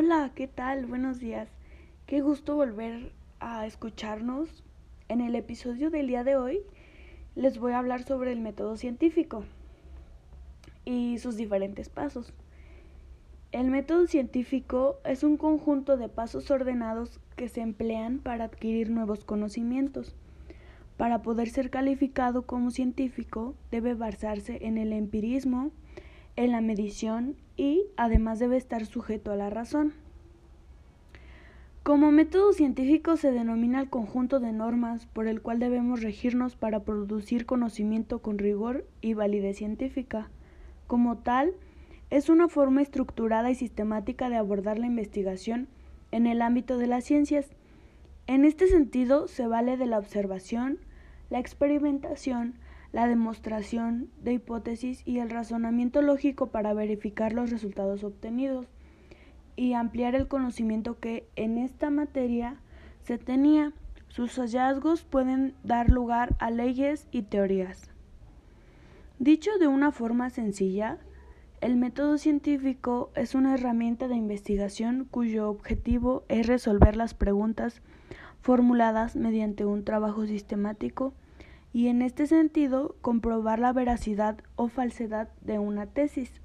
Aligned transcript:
Hola, 0.00 0.30
¿qué 0.32 0.46
tal? 0.46 0.86
Buenos 0.86 1.18
días. 1.18 1.48
Qué 2.06 2.20
gusto 2.20 2.54
volver 2.54 3.10
a 3.40 3.66
escucharnos. 3.66 4.62
En 5.08 5.20
el 5.20 5.34
episodio 5.34 5.90
del 5.90 6.06
día 6.06 6.22
de 6.22 6.36
hoy 6.36 6.60
les 7.34 7.58
voy 7.58 7.72
a 7.72 7.80
hablar 7.80 8.04
sobre 8.04 8.30
el 8.30 8.38
método 8.38 8.76
científico 8.76 9.42
y 10.84 11.18
sus 11.18 11.36
diferentes 11.36 11.88
pasos. 11.88 12.32
El 13.50 13.72
método 13.72 14.06
científico 14.06 15.00
es 15.04 15.24
un 15.24 15.36
conjunto 15.36 15.96
de 15.96 16.08
pasos 16.08 16.48
ordenados 16.52 17.18
que 17.34 17.48
se 17.48 17.60
emplean 17.60 18.20
para 18.20 18.44
adquirir 18.44 18.90
nuevos 18.90 19.24
conocimientos. 19.24 20.14
Para 20.96 21.22
poder 21.22 21.50
ser 21.50 21.70
calificado 21.70 22.42
como 22.42 22.70
científico 22.70 23.56
debe 23.72 23.94
basarse 23.94 24.64
en 24.64 24.78
el 24.78 24.92
empirismo, 24.92 25.72
en 26.38 26.52
la 26.52 26.60
medición 26.60 27.34
y 27.56 27.86
además 27.96 28.38
debe 28.38 28.56
estar 28.56 28.86
sujeto 28.86 29.32
a 29.32 29.36
la 29.36 29.50
razón. 29.50 29.92
Como 31.82 32.12
método 32.12 32.52
científico 32.52 33.16
se 33.16 33.32
denomina 33.32 33.80
el 33.80 33.90
conjunto 33.90 34.38
de 34.38 34.52
normas 34.52 35.06
por 35.06 35.26
el 35.26 35.42
cual 35.42 35.58
debemos 35.58 36.00
regirnos 36.00 36.54
para 36.54 36.84
producir 36.84 37.44
conocimiento 37.44 38.20
con 38.20 38.38
rigor 38.38 38.86
y 39.00 39.14
validez 39.14 39.56
científica. 39.56 40.30
Como 40.86 41.18
tal, 41.18 41.54
es 42.08 42.28
una 42.28 42.48
forma 42.48 42.82
estructurada 42.82 43.50
y 43.50 43.56
sistemática 43.56 44.30
de 44.30 44.36
abordar 44.36 44.78
la 44.78 44.86
investigación 44.86 45.66
en 46.12 46.28
el 46.28 46.40
ámbito 46.40 46.78
de 46.78 46.86
las 46.86 47.02
ciencias. 47.02 47.50
En 48.28 48.44
este 48.44 48.68
sentido, 48.68 49.26
se 49.26 49.48
vale 49.48 49.76
de 49.76 49.86
la 49.86 49.98
observación, 49.98 50.78
la 51.30 51.40
experimentación, 51.40 52.54
la 52.92 53.06
demostración 53.06 54.08
de 54.22 54.34
hipótesis 54.34 55.02
y 55.04 55.18
el 55.18 55.30
razonamiento 55.30 56.02
lógico 56.02 56.48
para 56.48 56.72
verificar 56.72 57.32
los 57.32 57.50
resultados 57.50 58.04
obtenidos 58.04 58.66
y 59.56 59.74
ampliar 59.74 60.14
el 60.14 60.28
conocimiento 60.28 60.98
que 60.98 61.28
en 61.36 61.58
esta 61.58 61.90
materia 61.90 62.56
se 63.02 63.18
tenía. 63.18 63.72
Sus 64.08 64.36
hallazgos 64.36 65.04
pueden 65.04 65.54
dar 65.64 65.90
lugar 65.90 66.34
a 66.38 66.50
leyes 66.50 67.08
y 67.10 67.22
teorías. 67.22 67.90
Dicho 69.18 69.50
de 69.58 69.66
una 69.66 69.92
forma 69.92 70.30
sencilla, 70.30 70.98
el 71.60 71.76
método 71.76 72.18
científico 72.18 73.10
es 73.16 73.34
una 73.34 73.54
herramienta 73.54 74.06
de 74.06 74.14
investigación 74.14 75.08
cuyo 75.10 75.50
objetivo 75.50 76.22
es 76.28 76.46
resolver 76.46 76.96
las 76.96 77.14
preguntas 77.14 77.82
formuladas 78.40 79.16
mediante 79.16 79.64
un 79.64 79.84
trabajo 79.84 80.24
sistemático 80.24 81.12
y 81.72 81.88
en 81.88 82.02
este 82.02 82.26
sentido 82.26 82.96
comprobar 83.00 83.58
la 83.58 83.72
veracidad 83.72 84.38
o 84.56 84.68
falsedad 84.68 85.28
de 85.42 85.58
una 85.58 85.86
tesis. 85.86 86.40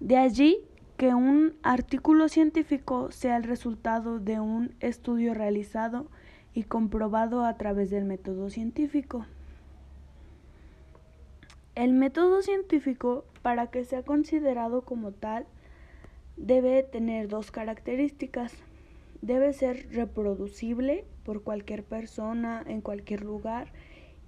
De 0.00 0.16
allí 0.16 0.58
que 0.96 1.14
un 1.14 1.54
artículo 1.62 2.28
científico 2.28 3.10
sea 3.10 3.36
el 3.36 3.44
resultado 3.44 4.18
de 4.20 4.40
un 4.40 4.74
estudio 4.80 5.34
realizado 5.34 6.06
y 6.54 6.64
comprobado 6.64 7.44
a 7.44 7.56
través 7.56 7.90
del 7.90 8.04
método 8.04 8.50
científico. 8.50 9.26
El 11.74 11.94
método 11.94 12.42
científico, 12.42 13.24
para 13.40 13.68
que 13.68 13.84
sea 13.84 14.02
considerado 14.02 14.82
como 14.82 15.12
tal, 15.12 15.46
debe 16.36 16.82
tener 16.82 17.28
dos 17.28 17.50
características. 17.50 18.52
Debe 19.22 19.52
ser 19.52 19.88
reproducible 19.92 21.04
por 21.24 21.42
cualquier 21.42 21.84
persona 21.84 22.62
en 22.66 22.80
cualquier 22.80 23.24
lugar 23.24 23.72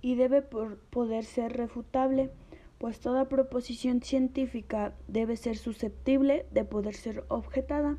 y 0.05 0.16
debe 0.16 0.42
poder 0.42 1.24
ser 1.24 1.56
refutable, 1.56 2.30
pues 2.77 3.01
toda 3.01 3.30
proposición 3.30 4.02
científica 4.02 4.92
debe 5.08 5.34
ser 5.39 5.56
susceptible 5.56 6.45
de 6.51 6.62
poder 6.67 6.95
ser 6.95 7.24
objetada. 7.28 7.96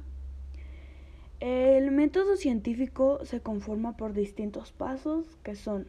El 1.40 1.90
método 1.90 2.36
científico 2.36 3.26
se 3.26 3.42
conforma 3.42 3.98
por 3.98 4.14
distintos 4.14 4.72
pasos 4.72 5.36
que 5.42 5.56
son 5.56 5.88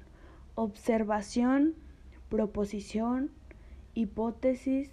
observación, 0.55 1.75
proposición, 2.31 3.31
hipótesis, 3.93 4.91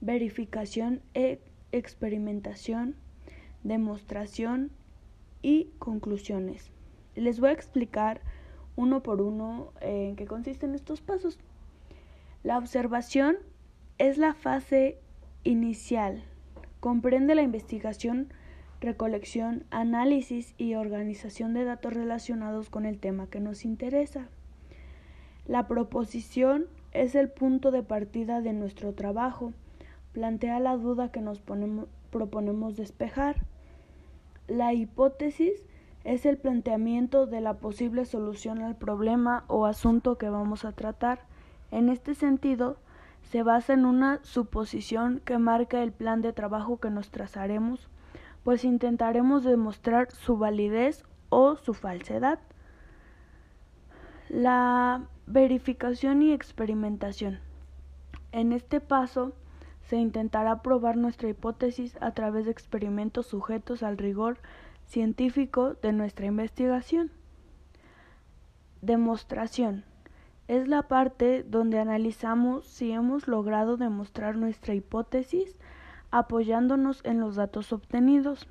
verificación 0.00 1.02
e 1.12 1.42
experimentación, 1.70 2.96
demostración 3.62 4.70
y 5.42 5.64
conclusiones. 5.78 6.72
Les 7.14 7.40
voy 7.40 7.50
a 7.50 7.52
explicar 7.52 8.22
uno 8.76 9.02
por 9.02 9.20
uno 9.20 9.72
en 9.80 10.16
qué 10.16 10.26
consisten 10.26 10.74
estos 10.74 11.00
pasos. 11.00 11.38
La 12.42 12.58
observación 12.58 13.36
es 13.98 14.18
la 14.18 14.34
fase 14.34 14.98
inicial. 15.44 16.24
Comprende 16.80 17.34
la 17.34 17.42
investigación, 17.42 18.32
recolección, 18.80 19.64
análisis 19.70 20.54
y 20.58 20.74
organización 20.74 21.54
de 21.54 21.64
datos 21.64 21.92
relacionados 21.92 22.68
con 22.68 22.84
el 22.84 22.98
tema 22.98 23.28
que 23.28 23.40
nos 23.40 23.64
interesa. 23.64 24.28
La 25.46 25.68
proposición 25.68 26.66
es 26.92 27.14
el 27.14 27.30
punto 27.30 27.70
de 27.70 27.82
partida 27.82 28.40
de 28.40 28.52
nuestro 28.52 28.92
trabajo. 28.92 29.52
Plantea 30.12 30.60
la 30.60 30.76
duda 30.76 31.10
que 31.10 31.20
nos 31.20 31.40
proponemos 32.10 32.76
despejar. 32.76 33.36
La 34.48 34.72
hipótesis 34.72 35.64
es 36.04 36.26
el 36.26 36.36
planteamiento 36.36 37.26
de 37.26 37.40
la 37.40 37.54
posible 37.54 38.04
solución 38.04 38.62
al 38.62 38.76
problema 38.76 39.44
o 39.46 39.66
asunto 39.66 40.18
que 40.18 40.28
vamos 40.28 40.64
a 40.64 40.72
tratar. 40.72 41.20
En 41.70 41.88
este 41.88 42.14
sentido, 42.14 42.76
se 43.22 43.42
basa 43.42 43.72
en 43.72 43.84
una 43.84 44.18
suposición 44.22 45.20
que 45.24 45.38
marca 45.38 45.82
el 45.82 45.92
plan 45.92 46.20
de 46.20 46.32
trabajo 46.32 46.78
que 46.78 46.90
nos 46.90 47.10
trazaremos, 47.10 47.88
pues 48.44 48.64
intentaremos 48.64 49.44
demostrar 49.44 50.10
su 50.10 50.36
validez 50.36 51.04
o 51.28 51.56
su 51.56 51.72
falsedad. 51.72 52.40
La 54.28 55.02
verificación 55.26 56.22
y 56.22 56.32
experimentación. 56.32 57.38
En 58.32 58.52
este 58.52 58.80
paso, 58.80 59.32
se 59.82 59.96
intentará 59.96 60.62
probar 60.62 60.96
nuestra 60.96 61.28
hipótesis 61.28 61.96
a 62.00 62.12
través 62.12 62.46
de 62.46 62.50
experimentos 62.50 63.26
sujetos 63.26 63.82
al 63.82 63.98
rigor 63.98 64.38
científico 64.86 65.74
de 65.74 65.92
nuestra 65.92 66.26
investigación. 66.26 67.10
Demostración. 68.80 69.84
Es 70.48 70.68
la 70.68 70.82
parte 70.82 71.44
donde 71.44 71.78
analizamos 71.78 72.66
si 72.66 72.92
hemos 72.92 73.28
logrado 73.28 73.76
demostrar 73.76 74.36
nuestra 74.36 74.74
hipótesis 74.74 75.56
apoyándonos 76.10 77.00
en 77.04 77.20
los 77.20 77.36
datos 77.36 77.72
obtenidos. 77.72 78.46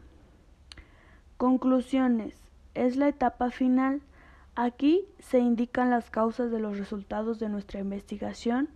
Conclusiones. 1.38 2.36
Es 2.74 2.96
la 2.96 3.08
etapa 3.08 3.52
final. 3.52 4.02
Aquí 4.56 5.06
se 5.20 5.40
indican 5.40 5.90
las 5.90 6.10
causas 6.10 6.52
de 6.52 6.60
los 6.60 6.78
resultados 6.78 7.40
de 7.40 7.50
nuestra 7.50 7.80
investigación 7.80 8.70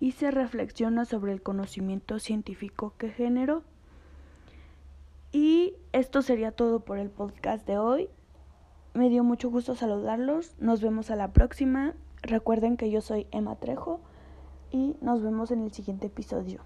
y 0.00 0.12
se 0.12 0.30
reflexiona 0.30 1.04
sobre 1.04 1.32
el 1.32 1.42
conocimiento 1.42 2.18
científico 2.18 2.94
que 2.98 3.10
generó. 3.10 3.62
Y 5.36 5.74
esto 5.92 6.22
sería 6.22 6.50
todo 6.50 6.80
por 6.80 6.98
el 6.98 7.10
podcast 7.10 7.66
de 7.66 7.76
hoy. 7.76 8.08
Me 8.94 9.10
dio 9.10 9.22
mucho 9.22 9.50
gusto 9.50 9.74
saludarlos. 9.74 10.54
Nos 10.60 10.80
vemos 10.80 11.10
a 11.10 11.16
la 11.16 11.34
próxima. 11.34 11.92
Recuerden 12.22 12.78
que 12.78 12.90
yo 12.90 13.02
soy 13.02 13.26
Emma 13.32 13.56
Trejo 13.56 14.00
y 14.70 14.96
nos 15.02 15.22
vemos 15.22 15.50
en 15.50 15.62
el 15.64 15.72
siguiente 15.72 16.06
episodio. 16.06 16.62